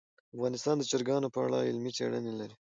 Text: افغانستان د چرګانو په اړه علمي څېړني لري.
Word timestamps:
افغانستان 0.35 0.75
د 0.77 0.83
چرګانو 0.91 1.27
په 1.33 1.39
اړه 1.45 1.57
علمي 1.67 1.91
څېړني 1.97 2.33
لري. 2.39 2.55